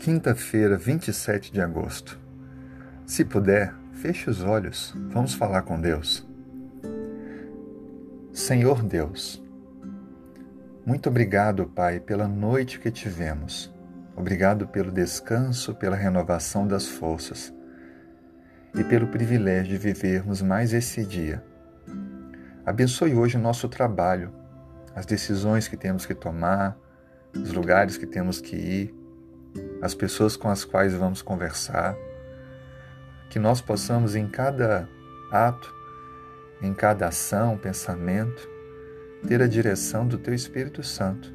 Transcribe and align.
quinta-feira, 0.00 0.78
27 0.78 1.52
de 1.52 1.60
agosto. 1.60 2.18
Se 3.04 3.22
puder, 3.22 3.74
feche 3.92 4.30
os 4.30 4.42
olhos, 4.42 4.94
vamos 5.10 5.34
falar 5.34 5.60
com 5.60 5.78
Deus. 5.78 6.26
Senhor 8.32 8.82
Deus, 8.82 9.44
muito 10.86 11.10
obrigado, 11.10 11.66
Pai, 11.66 12.00
pela 12.00 12.26
noite 12.26 12.80
que 12.80 12.90
tivemos. 12.90 13.70
Obrigado 14.16 14.66
pelo 14.66 14.90
descanso, 14.90 15.74
pela 15.74 15.96
renovação 15.96 16.66
das 16.66 16.88
forças 16.88 17.52
e 18.74 18.82
pelo 18.82 19.06
privilégio 19.08 19.72
de 19.72 19.76
vivermos 19.76 20.40
mais 20.40 20.72
esse 20.72 21.04
dia. 21.04 21.44
Abençoe 22.64 23.14
hoje 23.14 23.36
o 23.36 23.40
nosso 23.40 23.68
trabalho, 23.68 24.32
as 24.94 25.04
decisões 25.04 25.68
que 25.68 25.76
temos 25.76 26.06
que 26.06 26.14
tomar, 26.14 26.74
os 27.34 27.52
lugares 27.52 27.98
que 27.98 28.06
temos 28.06 28.40
que 28.40 28.56
ir, 28.56 28.99
as 29.80 29.94
pessoas 29.94 30.36
com 30.36 30.48
as 30.48 30.64
quais 30.64 30.94
vamos 30.94 31.22
conversar, 31.22 31.96
que 33.30 33.38
nós 33.38 33.60
possamos 33.60 34.14
em 34.14 34.28
cada 34.28 34.88
ato, 35.30 35.72
em 36.60 36.74
cada 36.74 37.08
ação, 37.08 37.56
pensamento, 37.56 38.48
ter 39.26 39.40
a 39.40 39.46
direção 39.46 40.06
do 40.06 40.18
Teu 40.18 40.34
Espírito 40.34 40.82
Santo, 40.82 41.32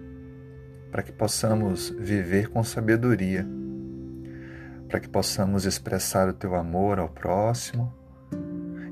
para 0.92 1.02
que 1.02 1.12
possamos 1.12 1.90
viver 1.90 2.50
com 2.50 2.64
sabedoria, 2.64 3.48
para 4.88 5.00
que 5.00 5.10
possamos 5.10 5.66
expressar 5.66 6.30
o 6.30 6.34
Teu 6.34 6.56
amor 6.56 7.00
ao 7.00 7.10
próximo 7.10 7.94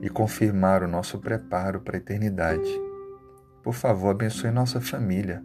e 0.01 0.09
confirmar 0.09 0.83
o 0.83 0.87
nosso 0.87 1.19
preparo 1.19 1.81
para 1.81 1.97
a 1.97 1.99
eternidade. 1.99 2.69
Por 3.61 3.73
favor, 3.73 4.09
abençoe 4.09 4.51
nossa 4.51 4.81
família, 4.81 5.43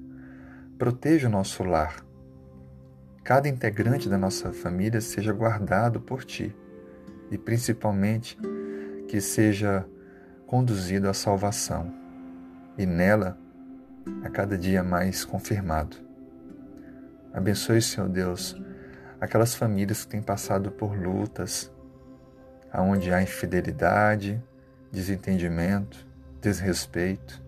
proteja 0.78 1.28
o 1.28 1.30
nosso 1.30 1.62
lar 1.62 2.07
cada 3.28 3.46
integrante 3.46 4.08
da 4.08 4.16
nossa 4.16 4.54
família 4.54 5.02
seja 5.02 5.34
guardado 5.34 6.00
por 6.00 6.24
Ti 6.24 6.56
e 7.30 7.36
principalmente 7.36 8.38
que 9.06 9.20
seja 9.20 9.86
conduzido 10.46 11.10
à 11.10 11.12
salvação 11.12 11.92
e 12.78 12.86
nela 12.86 13.38
a 14.24 14.30
cada 14.30 14.56
dia 14.56 14.82
mais 14.82 15.26
confirmado. 15.26 15.98
Abençoe, 17.30 17.82
Senhor 17.82 18.08
Deus, 18.08 18.56
aquelas 19.20 19.54
famílias 19.54 20.06
que 20.06 20.12
têm 20.12 20.22
passado 20.22 20.70
por 20.70 20.96
lutas, 20.96 21.70
aonde 22.72 23.12
há 23.12 23.20
infidelidade, 23.20 24.42
desentendimento, 24.90 26.08
desrespeito. 26.40 27.44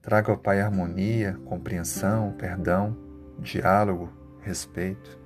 Traga 0.00 0.30
ao 0.30 0.38
Pai 0.38 0.60
harmonia, 0.60 1.36
compreensão, 1.46 2.30
perdão, 2.38 2.96
diálogo, 3.40 4.16
respeito. 4.48 5.18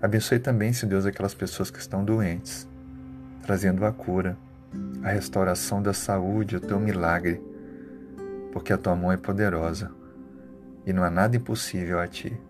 Abençoe 0.00 0.38
também, 0.38 0.72
Senhor 0.72 0.90
Deus, 0.90 1.06
aquelas 1.06 1.34
pessoas 1.34 1.70
que 1.70 1.80
estão 1.80 2.04
doentes, 2.04 2.68
trazendo 3.42 3.84
a 3.84 3.92
cura, 3.92 4.38
a 5.02 5.10
restauração 5.10 5.82
da 5.82 5.92
saúde, 5.92 6.56
o 6.56 6.60
teu 6.60 6.78
milagre, 6.78 7.42
porque 8.52 8.72
a 8.72 8.78
tua 8.78 8.94
mão 8.94 9.10
é 9.10 9.16
poderosa 9.16 9.90
e 10.86 10.92
não 10.92 11.02
há 11.02 11.10
nada 11.10 11.36
impossível 11.36 11.98
a 11.98 12.06
ti. 12.06 12.40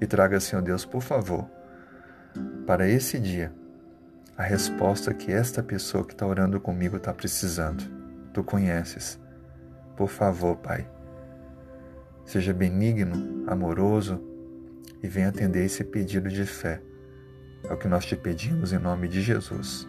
E 0.00 0.06
traga, 0.06 0.38
Senhor 0.38 0.62
Deus, 0.62 0.84
por 0.84 1.02
favor, 1.02 1.50
para 2.66 2.88
esse 2.88 3.18
dia, 3.18 3.52
a 4.36 4.42
resposta 4.42 5.12
que 5.12 5.32
esta 5.32 5.62
pessoa 5.62 6.04
que 6.04 6.12
está 6.12 6.26
orando 6.26 6.60
comigo 6.60 6.98
está 6.98 7.12
precisando. 7.12 7.82
Tu 8.32 8.44
conheces. 8.44 9.18
Por 9.96 10.08
favor, 10.08 10.56
Pai 10.56 10.86
Seja 12.26 12.52
benigno, 12.52 13.44
amoroso 13.46 14.20
e 15.02 15.08
venha 15.08 15.28
atender 15.28 15.64
esse 15.64 15.84
pedido 15.84 16.28
de 16.28 16.44
fé. 16.44 16.82
É 17.64 17.72
o 17.72 17.78
que 17.78 17.88
nós 17.88 18.04
te 18.04 18.16
pedimos 18.16 18.72
em 18.72 18.78
nome 18.78 19.08
de 19.08 19.22
Jesus. 19.22 19.88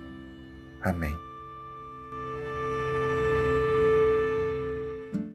Amém. 0.81 1.27